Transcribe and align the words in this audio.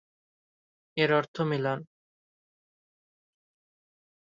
এর 0.97 1.09
অর্থ 1.13 1.35
মিলন। 1.41 1.79